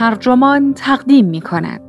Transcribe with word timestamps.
ترجمان 0.00 0.74
تقدیم 0.74 1.26
می 1.26 1.40
کند. 1.40 1.80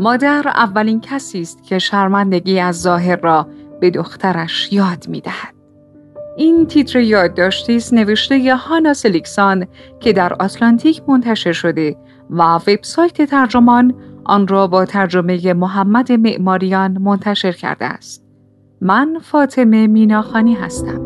مادر 0.00 0.48
اولین 0.48 1.00
کسی 1.00 1.40
است 1.40 1.64
که 1.64 1.78
شرمندگی 1.78 2.60
از 2.60 2.80
ظاهر 2.80 3.16
را 3.16 3.48
به 3.80 3.90
دخترش 3.90 4.72
یاد 4.72 5.08
می 5.08 5.20
دهد. 5.20 5.54
این 6.36 6.66
تیتر 6.66 7.00
یادداشتی 7.00 7.76
است 7.76 7.94
نوشته 7.94 8.38
ی 8.38 8.48
هانا 8.48 8.94
سلیکسان 8.94 9.66
که 10.00 10.12
در 10.12 10.32
آتلانتیک 10.32 11.02
منتشر 11.08 11.52
شده 11.52 11.96
و 12.30 12.42
وبسایت 12.54 13.22
ترجمان 13.22 13.94
آن 14.24 14.48
را 14.48 14.66
با 14.66 14.84
ترجمه 14.84 15.52
محمد 15.52 16.12
معماریان 16.12 16.98
منتشر 16.98 17.52
کرده 17.52 17.84
است. 17.84 18.25
من 18.80 19.18
فاطمه 19.22 19.86
میناخانی 19.86 20.54
هستم. 20.54 21.00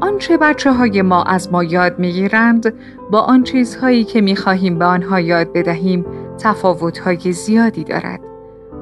آنچه 0.00 0.36
بچه 0.36 0.72
های 0.72 1.02
ما 1.02 1.22
از 1.22 1.52
ما 1.52 1.64
یاد 1.64 1.98
می‌گیرند 1.98 2.74
با 3.10 3.20
آن 3.20 3.42
چیزهایی 3.42 4.04
که 4.04 4.20
می 4.20 4.36
خواهیم 4.36 4.78
به 4.78 4.84
آنها 4.84 5.20
یاد 5.20 5.52
بدهیم 5.52 6.06
تفاوت 6.38 6.98
های 6.98 7.32
زیادی 7.32 7.84
دارد. 7.84 8.31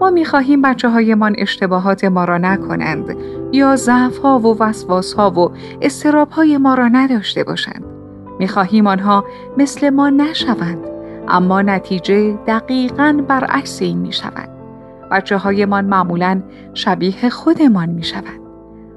ما 0.00 0.10
می 0.10 0.24
خواهیم 0.24 0.62
بچه 0.62 0.88
هایمان 0.88 1.34
اشتباهات 1.38 2.04
ما 2.04 2.24
را 2.24 2.38
نکنند 2.38 3.16
یا 3.52 3.76
ضعف 3.76 4.18
ها 4.18 4.38
و 4.38 4.56
وسواس 4.58 5.12
ها 5.12 5.30
و 5.30 5.50
استراب 5.82 6.30
های 6.30 6.56
ما 6.56 6.74
را 6.74 6.88
نداشته 6.88 7.44
باشند. 7.44 7.84
می 8.38 8.48
خواهیم 8.48 8.86
آنها 8.86 9.24
مثل 9.56 9.90
ما 9.90 10.10
نشوند 10.10 10.86
اما 11.28 11.62
نتیجه 11.62 12.38
دقیقا 12.46 13.24
برعکس 13.28 13.82
این 13.82 13.98
می 13.98 14.12
شود. 14.12 14.48
بچه 15.10 15.36
هایمان 15.36 15.84
معمولا 15.84 16.42
شبیه 16.74 17.28
خودمان 17.28 17.88
می 17.88 18.02
شود. 18.02 18.40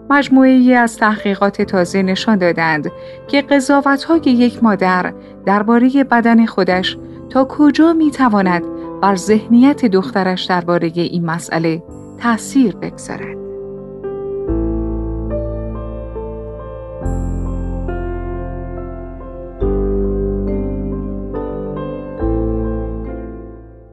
مجموعه 0.09 0.75
از 0.75 0.97
تحقیقات 0.97 1.61
تازه 1.61 2.01
نشان 2.01 2.37
دادند 2.37 2.91
که 3.27 3.41
قضاوت 3.41 4.03
های 4.03 4.21
یک 4.21 4.63
مادر 4.63 5.13
درباره 5.45 6.03
بدن 6.03 6.45
خودش 6.45 6.97
تا 7.29 7.45
کجا 7.45 7.93
می 7.93 8.11
تواند 8.11 8.63
بر 9.03 9.15
ذهنیت 9.15 9.85
دخترش 9.85 10.43
درباره 10.43 10.91
این 10.95 11.25
مسئله 11.25 11.83
تأثیر 12.17 12.75
بگذارد. 12.75 13.37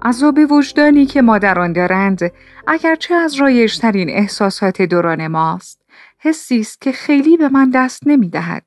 عذاب 0.03 0.39
وجدانی 0.51 1.07
که 1.07 1.23
مادران 1.23 1.73
دارند 1.73 2.33
اگرچه 2.67 3.15
از 3.15 3.35
رایجترین 3.35 4.11
احساسات 4.11 4.83
دوران 4.83 5.27
ماست 5.27 5.83
حسی 6.19 6.61
است 6.61 6.81
که 6.81 6.93
خیلی 6.93 7.37
به 7.37 7.49
من 7.49 7.71
دست 7.71 8.07
نمی 8.07 8.29
دهد. 8.29 8.65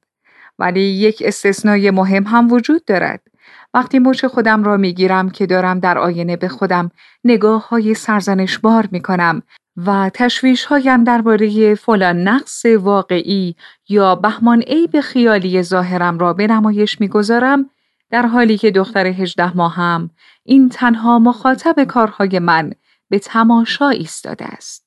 ولی 0.59 0.81
یک 0.81 1.23
استثنای 1.25 1.91
مهم 1.91 2.23
هم 2.23 2.52
وجود 2.52 2.85
دارد. 2.85 3.33
وقتی 3.73 3.99
مچ 3.99 4.25
خودم 4.25 4.63
را 4.63 4.77
می 4.77 4.93
گیرم 4.93 5.29
که 5.29 5.45
دارم 5.45 5.79
در 5.79 5.97
آینه 5.97 6.35
به 6.35 6.47
خودم 6.47 6.91
نگاه 7.23 7.69
های 7.69 7.93
سرزنش 7.93 8.57
بار 8.57 8.88
می 8.91 9.02
کنم 9.02 9.41
و 9.77 10.11
تشویش 10.13 10.66
هایم 10.66 11.03
درباره 11.03 11.75
فلان 11.75 12.27
نقص 12.27 12.66
واقعی 12.66 13.55
یا 13.89 14.16
بهمان 14.16 14.61
عیب 14.61 15.01
خیالی 15.01 15.61
ظاهرم 15.61 16.19
را 16.19 16.33
به 16.33 16.47
نمایش 16.47 17.01
می‌گذارم 17.01 17.69
در 18.11 18.25
حالی 18.25 18.57
که 18.57 18.72
دختر 18.72 19.06
هجده 19.06 19.57
ماهم 19.57 20.09
این 20.44 20.69
تنها 20.69 21.19
مخاطب 21.19 21.83
کارهای 21.83 22.39
من 22.39 22.72
به 23.09 23.19
تماشا 23.19 23.89
ایستاده 23.89 24.45
است. 24.45 24.83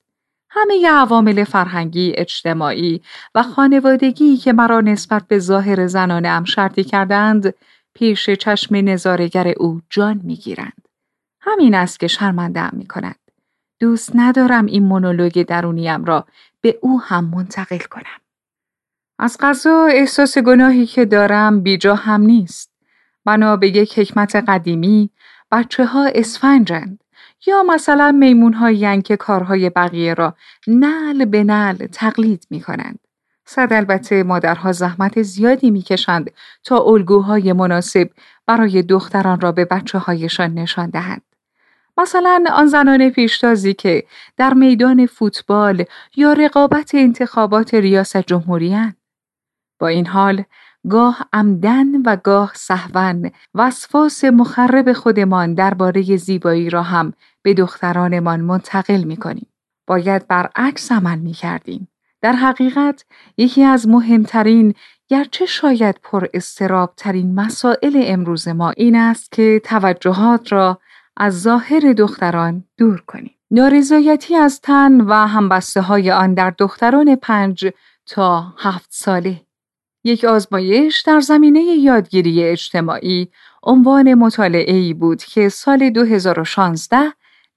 همه 0.49 0.89
عوامل 0.89 1.43
فرهنگی، 1.43 2.13
اجتماعی 2.17 3.01
و 3.35 3.43
خانوادگی 3.43 4.37
که 4.37 4.53
مرا 4.53 4.81
نسبت 4.81 5.23
به 5.27 5.39
ظاهر 5.39 5.87
زنانه 5.87 6.27
ام 6.27 6.43
شرطی 6.43 6.83
کردند، 6.83 7.53
پیش 7.97 8.29
چشم 8.29 8.75
نظارگر 8.75 9.53
او 9.57 9.81
جان 9.89 10.21
می‌گیرند. 10.23 10.87
همین 11.41 11.75
است 11.75 11.99
که 11.99 12.07
شرمنده 12.07 12.75
می 12.75 12.87
کند. 12.87 13.15
دوست 13.79 14.11
ندارم 14.15 14.65
این 14.65 14.83
مونولوگ 14.83 15.45
درونیم 15.45 16.05
را 16.05 16.27
به 16.61 16.79
او 16.81 17.01
هم 17.01 17.25
منتقل 17.25 17.77
کنم. 17.77 18.19
از 19.19 19.37
قضا 19.39 19.85
احساس 19.85 20.37
گناهی 20.37 20.85
که 20.85 21.05
دارم 21.05 21.61
بیجا 21.61 21.95
هم 21.95 22.21
نیست. 22.21 22.71
بنا 23.25 23.55
به 23.55 23.67
یک 23.67 23.99
حکمت 23.99 24.35
قدیمی 24.35 25.09
بچه 25.51 25.85
ها 25.85 26.11
اسفنجند. 26.15 27.03
یا 27.47 27.63
مثلا 27.63 28.11
میمون 28.11 29.01
که 29.01 29.17
کارهای 29.17 29.69
بقیه 29.69 30.13
را 30.13 30.35
نل 30.67 31.25
به 31.25 31.43
نل 31.43 31.87
تقلید 31.87 32.47
می 32.49 32.61
کنند. 32.61 32.99
صد 33.49 33.73
البته 33.73 34.23
مادرها 34.23 34.71
زحمت 34.71 35.21
زیادی 35.21 35.71
می‌کشند 35.71 36.31
تا 36.63 36.77
الگوهای 36.77 37.53
مناسب 37.53 38.09
برای 38.45 38.83
دختران 38.83 39.41
را 39.41 39.51
به 39.51 39.65
بچه 39.65 39.97
هایشان 39.97 40.53
نشان 40.53 40.89
دهند. 40.89 41.21
مثلا 41.97 42.43
آن 42.53 42.67
زنان 42.67 43.09
پیشتازی 43.09 43.73
که 43.73 44.03
در 44.37 44.53
میدان 44.53 45.05
فوتبال 45.05 45.85
یا 46.15 46.33
رقابت 46.33 46.91
انتخابات 46.95 47.73
ریاست 47.73 48.17
جمهوری 48.17 48.77
با 49.79 49.87
این 49.87 50.07
حال 50.07 50.43
گاه 50.89 51.19
عمدن 51.33 52.01
و 52.05 52.15
گاه 52.15 52.51
سهون 52.55 53.31
وسواس 53.55 54.23
مخرب 54.23 54.93
خودمان 54.93 55.53
درباره 55.53 56.17
زیبایی 56.17 56.69
را 56.69 56.83
هم 56.83 57.13
به 57.41 57.53
دخترانمان 57.53 58.41
منتقل 58.41 59.03
می 59.03 59.17
کنیم. 59.17 59.47
باید 59.87 60.27
برعکس 60.27 60.91
عمل 60.91 61.19
می 61.19 61.33
کردیم. 61.33 61.87
در 62.21 62.33
حقیقت 62.33 63.05
یکی 63.37 63.63
از 63.63 63.87
مهمترین 63.87 64.73
گرچه 65.07 65.45
شاید 65.45 65.95
پر 66.03 66.27
ترین 66.97 67.35
مسائل 67.35 68.03
امروز 68.05 68.47
ما 68.47 68.69
این 68.69 68.95
است 68.95 69.31
که 69.31 69.61
توجهات 69.63 70.51
را 70.51 70.79
از 71.17 71.41
ظاهر 71.41 71.79
دختران 71.79 72.63
دور 72.77 73.01
کنیم. 73.07 73.35
نارضایتی 73.51 74.35
از 74.35 74.61
تن 74.61 75.01
و 75.01 75.13
همبسته 75.13 75.81
های 75.81 76.11
آن 76.11 76.33
در 76.33 76.53
دختران 76.57 77.15
پنج 77.15 77.71
تا 78.05 78.53
هفت 78.57 78.89
ساله 78.89 79.41
یک 80.03 80.25
آزمایش 80.25 81.01
در 81.01 81.19
زمینه 81.19 81.59
یادگیری 81.59 82.43
اجتماعی 82.43 83.27
عنوان 83.63 84.13
مطالعه 84.13 84.73
ای 84.73 84.93
بود 84.93 85.23
که 85.23 85.49
سال 85.49 85.89
2016 85.89 86.97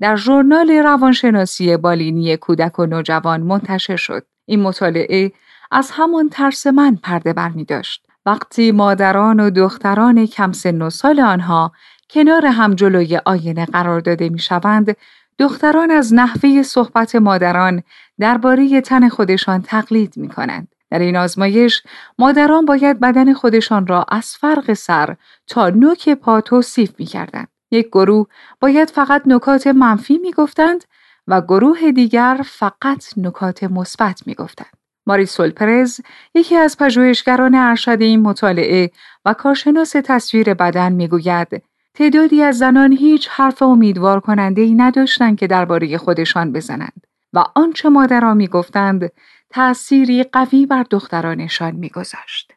در 0.00 0.16
ژورنال 0.16 0.70
روانشناسی 0.70 1.76
بالینی 1.76 2.36
کودک 2.36 2.78
و 2.78 2.86
نوجوان 2.86 3.40
منتشر 3.40 3.96
شد. 3.96 4.26
این 4.46 4.60
مطالعه 4.60 5.32
از 5.70 5.90
همان 5.90 6.28
ترس 6.28 6.66
من 6.66 6.96
پرده 6.96 7.32
بر 7.32 7.48
می 7.48 7.64
داشت. 7.64 8.06
وقتی 8.26 8.72
مادران 8.72 9.40
و 9.40 9.50
دختران 9.50 10.26
کم 10.26 10.52
سن 10.52 10.82
و 10.82 10.90
سال 10.90 11.20
آنها 11.20 11.72
کنار 12.10 12.46
هم 12.46 12.74
جلوی 12.74 13.20
آینه 13.24 13.66
قرار 13.66 14.00
داده 14.00 14.28
می 14.28 14.38
شوند، 14.38 14.96
دختران 15.38 15.90
از 15.90 16.14
نحوه 16.14 16.62
صحبت 16.62 17.14
مادران 17.14 17.82
درباره 18.18 18.80
تن 18.80 19.08
خودشان 19.08 19.62
تقلید 19.62 20.16
می 20.16 20.28
کنند. 20.28 20.68
در 20.90 20.98
این 20.98 21.16
آزمایش 21.16 21.82
مادران 22.18 22.64
باید 22.64 23.00
بدن 23.00 23.32
خودشان 23.32 23.86
را 23.86 24.04
از 24.08 24.36
فرق 24.36 24.72
سر 24.72 25.16
تا 25.46 25.70
نوک 25.70 26.08
پا 26.08 26.40
توصیف 26.40 26.92
می 26.98 27.06
کردند. 27.06 27.48
یک 27.70 27.86
گروه 27.86 28.26
باید 28.60 28.90
فقط 28.90 29.22
نکات 29.26 29.66
منفی 29.66 30.18
می 30.18 30.32
گفتند 30.32 30.84
و 31.26 31.40
گروه 31.40 31.92
دیگر 31.92 32.40
فقط 32.44 33.04
نکات 33.16 33.64
مثبت 33.64 34.26
می 34.26 34.34
گفتند. 34.34 34.76
ماریسول 35.06 35.50
پرز 35.50 36.00
یکی 36.34 36.56
از 36.56 36.76
پژوهشگران 36.76 37.54
ارشد 37.54 37.96
این 38.00 38.22
مطالعه 38.22 38.90
و 39.24 39.34
کارشناس 39.34 39.90
تصویر 39.90 40.54
بدن 40.54 40.92
می‌گوید 40.92 41.62
تعدادی 41.94 42.42
از 42.42 42.58
زنان 42.58 42.92
هیچ 42.92 43.28
حرف 43.28 43.62
امیدوار 43.62 44.20
کننده 44.20 44.62
ای 44.62 44.74
نداشتند 44.74 45.38
که 45.38 45.46
درباره 45.46 45.98
خودشان 45.98 46.52
بزنند 46.52 47.06
و 47.32 47.44
آنچه 47.54 47.88
مادران 47.88 48.36
می‌گفتند 48.36 49.12
تأثیری 49.50 50.22
قوی 50.22 50.66
بر 50.66 50.86
دخترانشان 50.90 51.70
میگذاشت. 51.70 52.52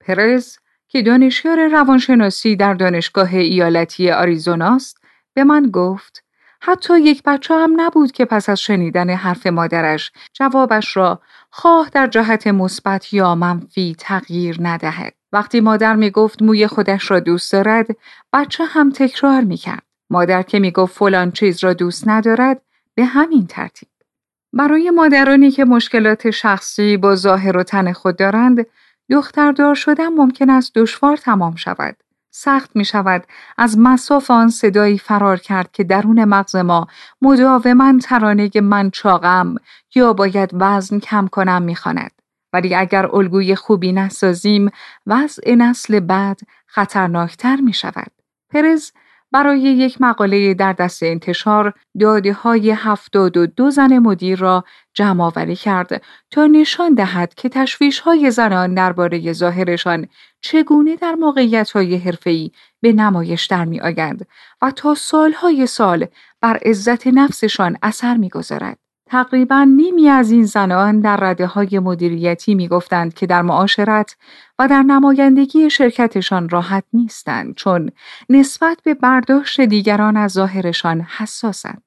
پرز 0.00 0.56
که 0.88 1.02
دانشیار 1.02 1.68
روانشناسی 1.68 2.56
در 2.56 2.74
دانشگاه 2.74 3.34
ایالتی 3.34 4.10
آریزوناست 4.10 5.04
به 5.34 5.44
من 5.44 5.70
گفت 5.70 6.24
حتی 6.60 7.00
یک 7.00 7.22
بچه 7.22 7.54
هم 7.54 7.74
نبود 7.76 8.12
که 8.12 8.24
پس 8.24 8.48
از 8.48 8.60
شنیدن 8.60 9.10
حرف 9.10 9.46
مادرش 9.46 10.12
جوابش 10.32 10.96
را 10.96 11.20
خواه 11.50 11.90
در 11.92 12.06
جهت 12.06 12.46
مثبت 12.46 13.12
یا 13.12 13.34
منفی 13.34 13.96
تغییر 13.98 14.56
ندهد. 14.60 15.14
وقتی 15.32 15.60
مادر 15.60 15.96
می 15.96 16.10
گفت 16.10 16.42
موی 16.42 16.66
خودش 16.66 17.10
را 17.10 17.20
دوست 17.20 17.52
دارد 17.52 17.86
بچه 18.32 18.64
هم 18.64 18.90
تکرار 18.90 19.40
می 19.40 19.56
کرد. 19.56 19.82
مادر 20.10 20.42
که 20.42 20.58
می 20.58 20.70
گفت 20.70 20.98
فلان 20.98 21.30
چیز 21.32 21.64
را 21.64 21.72
دوست 21.72 22.08
ندارد 22.08 22.62
به 22.94 23.04
همین 23.04 23.46
ترتیب. 23.46 23.88
برای 24.52 24.90
مادرانی 24.90 25.50
که 25.50 25.64
مشکلات 25.64 26.30
شخصی 26.30 26.96
با 26.96 27.14
ظاهر 27.14 27.56
و 27.56 27.62
تن 27.62 27.92
خود 27.92 28.16
دارند 28.16 28.66
دختردار 29.10 29.74
شدن 29.74 30.08
ممکن 30.08 30.50
است 30.50 30.72
دشوار 30.74 31.16
تمام 31.16 31.54
شود. 31.54 31.96
سخت 32.30 32.76
می 32.76 32.84
شود 32.84 33.26
از 33.58 33.78
مساف 33.78 34.30
آن 34.30 34.48
صدایی 34.48 34.98
فرار 34.98 35.36
کرد 35.36 35.72
که 35.72 35.84
درون 35.84 36.24
مغز 36.24 36.56
ما 36.56 36.86
مداوما 37.22 37.98
ترانه 37.98 38.50
من 38.54 38.90
چاقم 38.90 39.54
یا 39.94 40.12
باید 40.12 40.50
وزن 40.52 40.98
کم 40.98 41.26
کنم 41.26 41.62
می‌خواند. 41.62 42.12
ولی 42.52 42.74
اگر 42.74 43.16
الگوی 43.16 43.54
خوبی 43.54 43.92
نسازیم 43.92 44.70
وضع 45.06 45.54
نسل 45.54 46.00
بعد 46.00 46.40
خطرناکتر 46.66 47.56
می 47.56 47.72
شود. 47.72 48.12
پرز 48.50 48.92
برای 49.36 49.60
یک 49.60 50.00
مقاله 50.00 50.54
در 50.54 50.72
دست 50.72 51.02
انتشار 51.02 51.74
داده 52.00 52.32
های 52.32 52.70
هفتاد 52.70 53.36
و 53.36 53.46
دو 53.46 53.70
زن 53.70 53.98
مدیر 53.98 54.38
را 54.38 54.64
جمع 54.94 55.24
آوری 55.24 55.56
کرد 55.56 56.02
تا 56.30 56.46
نشان 56.46 56.94
دهد 56.94 57.34
که 57.34 57.48
تشویش 57.48 58.00
های 58.00 58.30
زنان 58.30 58.74
درباره 58.74 59.32
ظاهرشان 59.32 60.06
چگونه 60.40 60.96
در 60.96 61.14
موقعیت 61.14 61.70
های 61.70 61.96
حرفه‌ای 61.96 62.50
به 62.80 62.92
نمایش 62.92 63.46
در 63.46 63.64
می 63.64 63.80
آگند 63.80 64.26
و 64.62 64.70
تا 64.70 64.94
سالهای 64.94 65.66
سال 65.66 66.06
بر 66.40 66.56
عزت 66.64 67.06
نفسشان 67.06 67.76
اثر 67.82 68.16
می 68.16 68.28
گذارد. 68.28 68.85
تقریبا 69.06 69.64
نیمی 69.64 70.08
از 70.08 70.30
این 70.30 70.44
زنان 70.44 71.00
در 71.00 71.16
رده 71.16 71.46
های 71.46 71.78
مدیریتی 71.78 72.54
می 72.54 72.68
گفتند 72.68 73.14
که 73.14 73.26
در 73.26 73.42
معاشرت 73.42 74.16
و 74.58 74.68
در 74.68 74.82
نمایندگی 74.82 75.70
شرکتشان 75.70 76.48
راحت 76.48 76.84
نیستند 76.92 77.54
چون 77.54 77.90
نسبت 78.28 78.78
به 78.84 78.94
برداشت 78.94 79.60
دیگران 79.60 80.16
از 80.16 80.32
ظاهرشان 80.32 81.00
حساسند. 81.00 81.82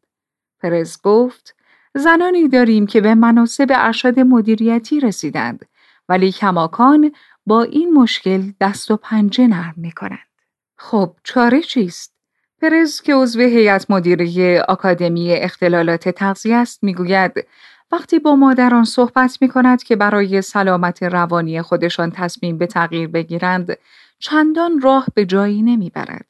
پرز 0.60 1.02
گفت 1.02 1.56
زنانی 1.96 2.48
داریم 2.48 2.88
که 2.88 3.02
به 3.02 3.16
مناسب 3.16 3.68
ارشد 3.70 4.20
مدیریتی 4.20 5.00
رسیدند 5.00 5.66
ولی 6.10 6.32
کماکان 6.32 7.12
با 7.46 7.64
این 7.64 7.94
مشکل 7.94 8.52
دست 8.62 8.92
و 8.92 8.98
پنجه 8.98 9.48
نرم 9.48 9.74
می 9.78 9.92
کنند. 9.92 10.20
خب 10.78 11.16
چاره 11.24 11.62
چیست؟ 11.62 12.19
پرز 12.62 13.02
که 13.02 13.16
عضو 13.16 13.40
هیئت 13.40 13.92
مدیره 13.92 14.62
آکادمی 14.68 15.34
اختلالات 15.34 16.10
تغذیه 16.10 16.56
است 16.56 16.84
می‌گوید 16.84 17.32
وقتی 17.92 18.20
با 18.20 18.36
مادران 18.36 18.84
صحبت 18.84 19.38
می 19.42 19.50
کند 19.50 19.84
که 19.84 19.96
برای 19.96 20.42
سلامت 20.42 21.04
روانی 21.04 21.62
خودشان 21.62 22.12
تصمیم 22.12 22.58
به 22.58 22.68
تغییر 22.68 23.08
بگیرند 23.08 23.78
چندان 24.20 24.82
راه 24.82 25.06
به 25.14 25.26
جایی 25.26 25.62
نمی‌برد. 25.62 26.26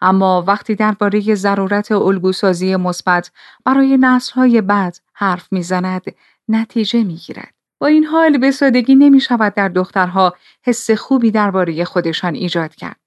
اما 0.00 0.44
وقتی 0.46 0.74
درباره 0.74 1.34
ضرورت 1.34 1.92
الگوسازی 1.92 2.76
مثبت 2.76 3.30
برای 3.64 3.98
نسلهای 4.00 4.60
بعد 4.60 4.98
حرف 5.12 5.48
می‌زند 5.52 6.02
نتیجه 6.48 7.04
می‌گیرد. 7.04 7.54
با 7.78 7.86
این 7.86 8.04
حال 8.04 8.38
به 8.38 8.50
سادگی 8.50 8.94
نمی 8.94 9.20
شود 9.20 9.54
در 9.54 9.68
دخترها 9.68 10.34
حس 10.62 10.90
خوبی 10.90 11.30
درباره 11.30 11.84
خودشان 11.84 12.34
ایجاد 12.34 12.74
کرد. 12.74 13.01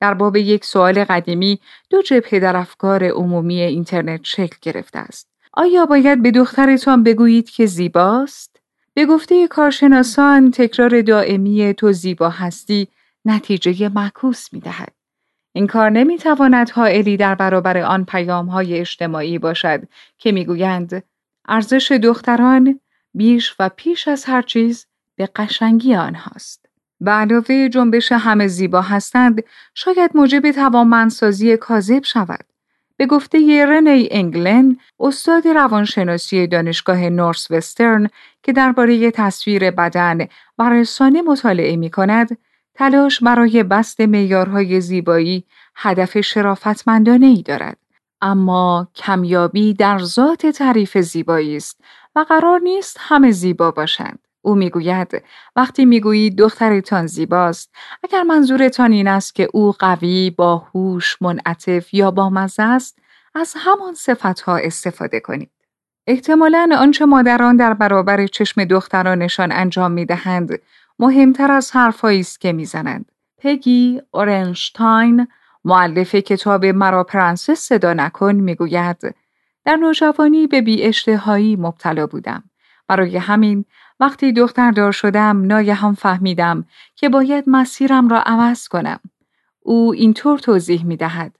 در 0.00 0.14
باب 0.14 0.36
یک 0.36 0.64
سوال 0.64 1.04
قدیمی 1.04 1.60
دو 1.90 2.02
جبهه 2.02 2.40
در 2.40 2.56
افکار 2.56 3.04
عمومی 3.04 3.60
اینترنت 3.60 4.20
شکل 4.24 4.56
گرفته 4.62 4.98
است. 4.98 5.30
آیا 5.52 5.86
باید 5.86 6.22
به 6.22 6.30
دخترتان 6.30 7.02
بگویید 7.02 7.50
که 7.50 7.66
زیباست؟ 7.66 8.60
به 8.94 9.06
گفته 9.06 9.48
کارشناسان 9.48 10.50
تکرار 10.50 11.02
دائمی 11.02 11.74
تو 11.74 11.92
زیبا 11.92 12.28
هستی 12.28 12.88
نتیجه 13.24 13.88
معکوس 13.88 14.52
می 14.52 14.60
دهد. 14.60 14.92
این 15.52 15.66
کار 15.66 15.90
نمی 15.90 16.18
تواند 16.18 16.70
حائلی 16.70 17.16
در 17.16 17.34
برابر 17.34 17.78
آن 17.78 18.04
پیام 18.04 18.46
های 18.46 18.78
اجتماعی 18.78 19.38
باشد 19.38 19.82
که 20.18 20.32
می‌گویند 20.32 21.02
ارزش 21.48 21.92
دختران 21.92 22.80
بیش 23.14 23.54
و 23.58 23.68
پیش 23.76 24.08
از 24.08 24.24
هر 24.24 24.42
چیز 24.42 24.86
به 25.16 25.28
قشنگی 25.36 25.94
آنهاست. 25.94 26.59
به 27.00 27.10
علاوه 27.10 27.68
جنبش 27.68 28.12
همه 28.12 28.46
زیبا 28.46 28.80
هستند 28.80 29.42
شاید 29.74 30.10
موجب 30.14 30.50
توانمندسازی 30.50 31.56
کاذب 31.56 32.04
شود. 32.04 32.44
به 32.96 33.06
گفته 33.06 33.66
رنی 33.66 34.08
انگلن 34.10 34.76
استاد 35.00 35.48
روانشناسی 35.48 36.46
دانشگاه 36.46 37.08
نورس 37.08 37.50
وسترن 37.50 38.08
که 38.42 38.52
درباره 38.52 39.10
تصویر 39.10 39.70
بدن 39.70 40.26
و 40.58 40.70
رسانه 40.70 41.22
مطالعه 41.22 41.76
می 41.76 41.90
کند 41.90 42.38
تلاش 42.74 43.22
برای 43.22 43.62
بست 43.62 44.00
معیارهای 44.00 44.80
زیبایی 44.80 45.44
هدف 45.76 46.20
شرافتمندانه 46.20 47.26
ای 47.26 47.42
دارد. 47.42 47.76
اما 48.22 48.88
کمیابی 48.94 49.74
در 49.74 49.98
ذات 49.98 50.46
تعریف 50.46 50.98
زیبایی 50.98 51.56
است 51.56 51.80
و 52.16 52.20
قرار 52.28 52.60
نیست 52.60 52.96
همه 53.00 53.30
زیبا 53.30 53.70
باشند. 53.70 54.18
او 54.42 54.54
می‌گوید 54.54 55.22
وقتی 55.56 55.84
می‌گویید 55.84 56.38
دخترتان 56.38 57.06
زیباست 57.06 57.70
اگر 58.02 58.22
منظورتان 58.22 58.92
این 58.92 59.08
است 59.08 59.34
که 59.34 59.48
او 59.52 59.72
قوی 59.72 60.30
باهوش 60.30 61.22
منعطف 61.22 61.94
یا 61.94 62.10
بامزه 62.10 62.62
است 62.62 62.98
از 63.34 63.54
همان 63.56 63.94
صفتها 63.94 64.56
استفاده 64.56 65.20
کنید. 65.20 65.50
احتمالا 66.06 66.68
آنچه 66.78 67.06
مادران 67.06 67.56
در 67.56 67.74
برابر 67.74 68.26
چشم 68.26 68.64
دخترانشان 68.64 69.52
انجام 69.52 69.92
می‌دهند 69.92 70.60
مهمتر 70.98 71.52
از 71.52 71.70
حرفهایی 71.72 72.20
است 72.20 72.40
که 72.40 72.52
می‌زنند. 72.52 73.12
پگی 73.38 74.02
اورنشتاین 74.10 75.28
معلف 75.64 76.14
کتاب 76.14 76.64
مرا 76.64 77.04
پرنسس 77.04 77.60
صدا 77.60 77.94
نکن 77.94 78.34
می‌گوید 78.34 79.14
در 79.64 79.76
نوجوانی 79.76 80.46
به 80.46 80.60
بی 80.60 80.92
مبتلا 81.56 82.06
بودم. 82.06 82.42
برای 82.88 83.16
همین 83.16 83.64
وقتی 84.00 84.32
دختردار 84.32 84.92
شدم 84.92 85.46
ناگهان 85.46 85.94
فهمیدم 85.94 86.64
که 86.96 87.08
باید 87.08 87.44
مسیرم 87.46 88.08
را 88.08 88.22
عوض 88.26 88.68
کنم. 88.68 89.00
او 89.60 89.92
اینطور 89.92 90.38
توضیح 90.38 90.84
می 90.84 90.96
دهد. 90.96 91.36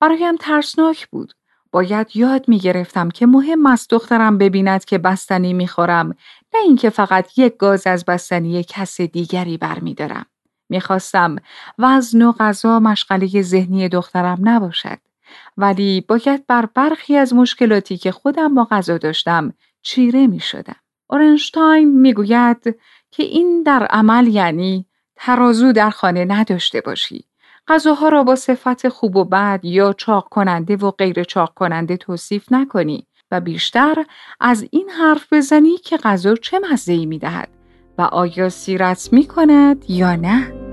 برایم 0.00 0.36
ترسناک 0.36 1.08
بود. 1.08 1.34
باید 1.72 2.06
یاد 2.14 2.48
می 2.48 2.58
گرفتم 2.58 3.08
که 3.08 3.26
مهم 3.26 3.66
است 3.66 3.90
دخترم 3.90 4.38
ببیند 4.38 4.84
که 4.84 4.98
بستنی 4.98 5.52
می 5.52 5.68
خورم 5.68 6.08
نه 6.54 6.60
اینکه 6.60 6.90
فقط 6.90 7.38
یک 7.38 7.56
گاز 7.56 7.86
از 7.86 8.04
بستنی 8.04 8.64
کس 8.64 9.00
دیگری 9.00 9.56
برمیدارم. 9.56 10.26
می‌خواستم 10.68 11.36
وزن 11.78 12.22
و 12.22 12.32
غذا 12.32 12.80
مشغله 12.80 13.42
ذهنی 13.42 13.88
دخترم 13.88 14.38
نباشد. 14.42 14.98
ولی 15.56 16.00
باید 16.00 16.46
بر 16.46 16.66
برخی 16.74 17.16
از 17.16 17.34
مشکلاتی 17.34 17.96
که 17.96 18.12
خودم 18.12 18.54
با 18.54 18.64
غذا 18.64 18.98
داشتم 18.98 19.52
چیره 19.82 20.26
می 20.26 20.40
شدم. 20.40 20.83
اورنشتاین 21.06 22.00
می‌گوید 22.00 22.78
که 23.10 23.22
این 23.22 23.62
در 23.62 23.86
عمل 23.86 24.26
یعنی 24.26 24.86
ترازو 25.16 25.72
در 25.72 25.90
خانه 25.90 26.24
نداشته 26.24 26.80
باشی. 26.80 27.24
غذاها 27.68 28.08
را 28.08 28.22
با 28.22 28.36
صفت 28.36 28.88
خوب 28.88 29.16
و 29.16 29.24
بد 29.24 29.60
یا 29.62 29.92
چاق 29.92 30.28
کننده 30.28 30.76
و 30.76 30.90
غیر 30.90 31.24
چاق 31.24 31.54
کننده 31.54 31.96
توصیف 31.96 32.52
نکنی 32.52 33.06
و 33.30 33.40
بیشتر 33.40 34.04
از 34.40 34.66
این 34.70 34.88
حرف 34.88 35.32
بزنی 35.32 35.76
که 35.76 35.96
غذا 35.96 36.34
چه 36.34 36.58
مزه‌ای 36.58 37.06
می‌دهد 37.06 37.48
و 37.98 38.02
آیا 38.02 38.48
سیرت 38.48 39.08
می 39.12 39.26
کند 39.26 39.90
یا 39.90 40.16
نه؟ 40.16 40.63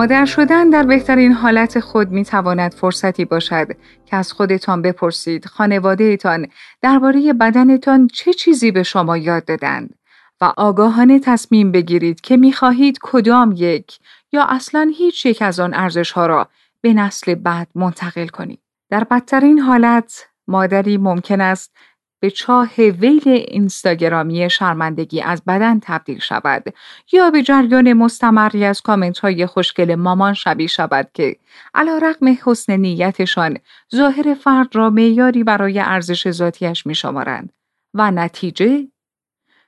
مادر 0.00 0.24
شدن 0.24 0.70
در 0.70 0.82
بهترین 0.82 1.32
حالت 1.32 1.80
خود 1.80 2.10
می 2.10 2.24
تواند 2.24 2.74
فرصتی 2.74 3.24
باشد 3.24 3.66
که 4.06 4.16
از 4.16 4.32
خودتان 4.32 4.82
بپرسید 4.82 5.46
خانوادهتان 5.46 6.46
درباره 6.82 7.32
بدنتان 7.32 8.08
چه 8.08 8.32
چیزی 8.32 8.70
به 8.70 8.82
شما 8.82 9.16
یاد 9.16 9.44
دادند 9.44 9.94
و 10.40 10.52
آگاهانه 10.56 11.18
تصمیم 11.18 11.72
بگیرید 11.72 12.20
که 12.20 12.36
می 12.36 12.52
خواهید 12.52 12.98
کدام 13.02 13.54
یک 13.56 13.98
یا 14.32 14.44
اصلا 14.44 14.90
هیچ 14.96 15.26
یک 15.26 15.42
از 15.42 15.60
آن 15.60 15.74
ارزش 15.74 16.12
ها 16.12 16.26
را 16.26 16.48
به 16.80 16.94
نسل 16.94 17.34
بعد 17.34 17.68
منتقل 17.74 18.26
کنید. 18.26 18.60
در 18.90 19.04
بدترین 19.04 19.58
حالت 19.58 20.26
مادری 20.48 20.96
ممکن 20.96 21.40
است 21.40 21.76
به 22.20 22.30
چاه 22.30 22.74
ویل 22.76 23.28
اینستاگرامی 23.28 24.50
شرمندگی 24.50 25.22
از 25.22 25.42
بدن 25.46 25.80
تبدیل 25.82 26.18
شود 26.18 26.64
یا 27.12 27.30
به 27.30 27.42
جریان 27.42 27.92
مستمری 27.92 28.64
از 28.64 28.80
کامنت 28.80 29.18
های 29.18 29.46
خوشگل 29.46 29.94
مامان 29.94 30.34
شبیه 30.34 30.66
شود 30.66 31.10
که 31.14 31.36
علا 31.74 31.98
رقم 31.98 32.38
حسن 32.44 32.76
نیتشان 32.76 33.58
ظاهر 33.94 34.34
فرد 34.34 34.76
را 34.76 34.90
معیاری 34.90 35.44
برای 35.44 35.78
ارزش 35.78 36.30
ذاتیش 36.30 36.86
می 36.86 36.94
شمارند. 36.94 37.52
و 37.94 38.10
نتیجه 38.10 38.88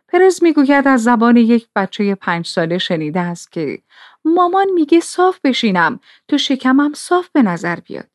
پرز 0.09 0.43
می‌گوید 0.43 0.89
از 0.89 1.03
زبان 1.03 1.37
یک 1.37 1.69
بچه 1.77 2.15
پنج 2.15 2.47
ساله 2.47 2.79
شنیده 2.79 3.21
است 3.21 3.53
که 3.53 3.83
مامان 4.25 4.67
میگه 4.75 5.01
صاف 5.01 5.39
بشینم 5.45 6.01
تو 6.29 6.39
شکمم 6.39 6.93
صاف 6.95 7.29
به 7.29 7.43
نظر 7.43 7.77
بیاد. 7.81 8.12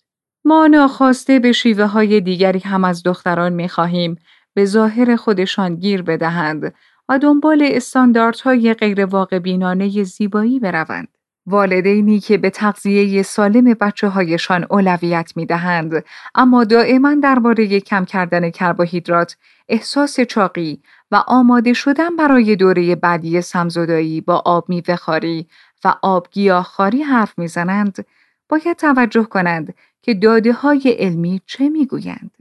ما 0.48 0.68
ناخواسته 0.68 1.39
به 1.39 1.51
شیوه 1.51 1.86
های 1.86 2.22
دیگری 2.22 2.60
هم 2.60 2.84
از 2.84 3.04
دختران 3.04 3.54
می 3.54 3.70
خواهیم 3.70 4.16
به 4.54 4.66
ظاهر 4.66 5.16
خودشان 5.16 5.75
گیر 5.75 6.01
بدهند 6.01 6.74
و 7.10 7.20
دنبال 7.20 7.70
استانداردهای 7.72 8.74
غیر 8.74 9.06
واقع 9.06 9.39
بینانه 9.39 10.04
زیبایی 10.04 10.60
بروند. 10.60 11.08
والدینی 11.46 12.20
که 12.20 12.38
به 12.38 12.50
تغذیه 12.50 13.24
سالم 13.24 13.74
بچه 13.74 14.08
هایشان 14.08 14.66
اولویت 14.70 15.34
می 15.36 15.46
دهند 15.46 16.04
اما 16.36 16.63
دائما 16.63 17.16
درباره 17.24 17.80
کم 17.80 18.06
کردن 18.06 18.50
کربوهیدرات 18.50 19.36
احساس 19.70 20.20
چاقی 20.20 20.82
و 21.12 21.24
آماده 21.27 21.74
شدن 21.74 22.16
برای 22.16 22.56
دوره 22.56 22.96
بعدی 22.96 23.42
سمزدایی 23.42 24.22
با 24.22 24.42
آب 24.46 24.70
میوهخواری 24.70 25.48
و 25.86 25.96
آب 26.01 26.27
گیاهخواری 26.32 27.04
حرف 27.04 27.39
می‌زنند 27.39 28.06
باید 28.50 28.77
توجه 28.77 29.24
کنند 29.24 29.74
که 30.01 30.13
داده 30.13 30.54
های 30.54 30.96
علمی 31.00 31.42
چه 31.46 31.70
می‌گویند. 31.70 32.32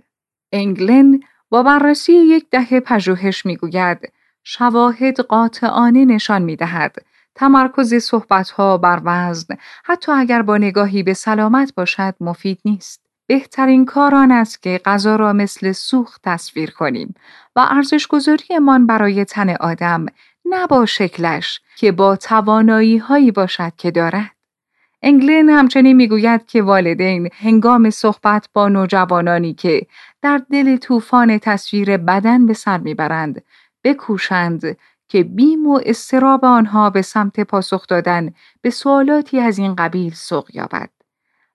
انگلن 0.53 1.21
با 1.51 1.63
بررسی 1.63 2.13
یک 2.13 2.47
دهه 2.51 2.81
پژوهش 2.81 3.47
می‌گوید 3.47 4.13
شواهد 4.45 5.21
قاطعانه 5.21 6.05
نشان 6.05 6.43
می‌دهد 6.43 6.97
تمرکز 7.35 7.95
صحبتها 7.95 8.79
بر 8.79 9.01
وزن 9.05 9.57
حتی 9.85 10.13
اگر 10.13 10.43
با 10.43 10.59
نگاهی 10.59 11.03
به 11.03 11.15
سلامت 11.15 11.75
باشد 11.75 12.15
مفید 12.21 12.59
نیست. 12.65 13.07
بهترین 13.27 13.85
کار 13.85 14.15
آن 14.15 14.33
است 14.33 14.63
که 14.63 14.81
غذا 14.85 15.17
را 15.17 15.33
مثل 15.33 15.73
سوخت 15.73 16.21
تصویر 16.25 16.71
کنیم 16.71 17.15
و 17.57 17.67
ارزشگذاریمان 17.71 18.87
برای 18.87 19.25
تن 19.25 19.51
آدم 19.51 20.07
نه 20.45 20.67
با 20.67 20.87
شکلش 20.87 21.61
که 21.77 21.93
با 21.93 22.17
توانایی 22.17 22.99
هایی 22.99 23.31
باشد 23.31 23.73
که 23.77 23.91
دارد. 23.91 24.36
انگلین 25.09 25.49
همچنین 25.49 25.97
می‌گوید 25.97 26.47
که 26.47 26.63
والدین 26.63 27.29
هنگام 27.33 27.91
صحبت 27.91 28.49
با 28.53 28.69
نوجوانانی 28.69 29.55
که 29.55 29.87
در 30.23 30.43
دل 30.51 30.77
طوفان 30.77 31.39
تصویر 31.39 31.97
بدن 31.97 32.47
به 32.47 32.55
سر 32.55 32.79
می‌برند 32.79 33.43
بکوشند 33.85 34.77
که 35.09 35.23
بیم 35.23 35.67
و 35.67 35.81
استراب 35.85 36.45
آنها 36.45 36.91
به 36.91 37.03
سمت 37.03 37.41
پاسخ 37.41 37.87
دادن 37.87 38.35
به 38.63 38.71
سوالاتی 38.71 39.41
از 39.41 39.59
این 39.59 39.75
قبیل 39.75 40.15
سوق 40.15 40.49
یابد. 40.55 40.91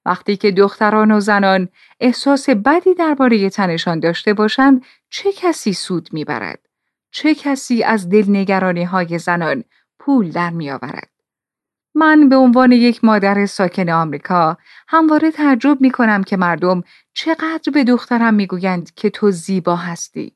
وقتی 0.05 0.37
که 0.37 0.51
دختران 0.51 1.11
و 1.11 1.19
زنان 1.19 1.69
احساس 1.99 2.49
بدی 2.49 2.93
درباره 2.93 3.49
تنشان 3.49 3.99
داشته 3.99 4.33
باشند 4.33 4.85
چه 5.09 5.31
کسی 5.31 5.73
سود 5.73 6.09
می‌برد؟ 6.11 6.59
چه 7.11 7.35
کسی 7.35 7.83
از 7.83 8.09
دلنگرانی 8.09 8.83
های 8.83 9.19
زنان 9.19 9.63
پول 9.99 10.31
در 10.31 10.49
میآورد؟ 10.49 11.10
من 11.95 12.29
به 12.29 12.35
عنوان 12.35 12.71
یک 12.71 13.03
مادر 13.03 13.45
ساکن 13.45 13.89
آمریکا 13.89 14.57
همواره 14.87 15.31
تعجب 15.31 15.81
می 15.81 15.91
کنم 15.91 16.23
که 16.23 16.37
مردم 16.37 16.83
چقدر 17.13 17.71
به 17.73 17.83
دخترم 17.83 18.33
می‌گویند 18.33 18.91
که 18.95 19.09
تو 19.09 19.31
زیبا 19.31 19.75
هستی. 19.75 20.35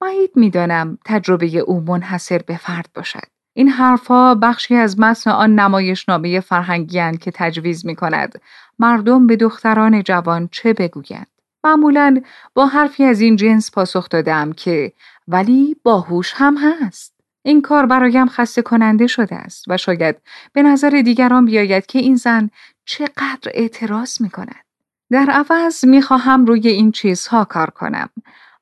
بعید 0.00 0.30
می‌دانم 0.34 0.98
تجربه 1.04 1.58
او 1.58 1.80
منحصر 1.80 2.38
به 2.38 2.56
فرد 2.56 2.88
باشد. 2.94 3.32
این 3.54 3.68
حرفها 3.68 4.34
بخشی 4.34 4.74
از 4.74 5.00
متن 5.00 5.30
آن 5.30 5.54
نمایشنامه 5.54 6.40
فرهنگی 6.40 7.16
که 7.16 7.30
تجویز 7.34 7.86
می 7.86 7.96
کند 7.96 8.40
مردم 8.78 9.26
به 9.26 9.36
دختران 9.36 10.02
جوان 10.02 10.48
چه 10.52 10.72
بگویند. 10.72 11.26
معمولا 11.64 12.22
با 12.54 12.66
حرفی 12.66 13.04
از 13.04 13.20
این 13.20 13.36
جنس 13.36 13.70
پاسخ 13.70 14.08
دادم 14.08 14.52
که 14.52 14.92
ولی 15.28 15.76
باهوش 15.82 16.32
هم 16.36 16.56
هست. 16.56 17.21
این 17.42 17.62
کار 17.62 17.86
برایم 17.86 18.28
خسته 18.28 18.62
کننده 18.62 19.06
شده 19.06 19.34
است 19.34 19.64
و 19.68 19.76
شاید 19.76 20.16
به 20.52 20.62
نظر 20.62 21.02
دیگران 21.04 21.44
بیاید 21.44 21.86
که 21.86 21.98
این 21.98 22.16
زن 22.16 22.50
چقدر 22.84 23.50
اعتراض 23.54 24.20
می 24.20 24.30
کند. 24.30 24.64
در 25.10 25.26
عوض 25.30 25.84
می 25.84 26.02
خواهم 26.02 26.46
روی 26.46 26.68
این 26.68 26.92
چیزها 26.92 27.44
کار 27.44 27.70
کنم. 27.70 28.08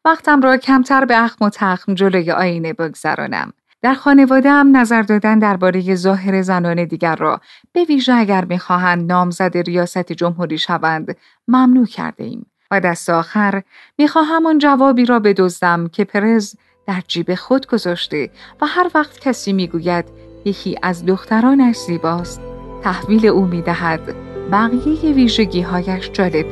وقتم 0.04 0.40
را 0.40 0.56
کمتر 0.56 1.04
به 1.04 1.24
اخم 1.24 1.44
و 1.44 1.50
تخم 1.50 1.94
جلوی 1.94 2.30
آینه 2.30 2.72
بگذرانم. 2.72 3.52
در 3.82 3.94
خانوادهام 3.94 4.76
نظر 4.76 5.02
دادن 5.02 5.38
درباره 5.38 5.94
ظاهر 5.94 6.42
زنان 6.42 6.84
دیگر 6.84 7.16
را 7.16 7.40
به 7.72 7.84
ویژه 7.84 8.14
اگر 8.14 8.44
می‌خواهند 8.44 9.12
نامزد 9.12 9.56
ریاست 9.56 10.12
جمهوری 10.12 10.58
شوند 10.58 11.16
ممنوع 11.48 11.86
کرده 11.86 12.24
ایم. 12.24 12.46
و 12.70 12.80
دست 12.80 13.10
آخر 13.10 13.62
می‌خواهم 13.98 14.46
آن 14.46 14.58
جوابی 14.58 15.04
را 15.04 15.18
بدزدم 15.18 15.88
که 15.88 16.04
پرز 16.04 16.54
در 16.86 17.02
جیب 17.08 17.34
خود 17.34 17.66
گذاشته 17.66 18.30
و 18.60 18.66
هر 18.66 18.90
وقت 18.94 19.20
کسی 19.20 19.52
می‌گوید 19.52 20.04
یکی 20.44 20.76
از 20.82 21.06
دخترانش 21.06 21.76
زیباست 21.76 22.40
تحویل 22.82 23.26
او 23.26 23.46
می‌دهد. 23.46 24.14
بقیه 24.52 25.12
ویژگی 25.12 25.60
هایش 25.60 26.10
جالب 26.10 26.50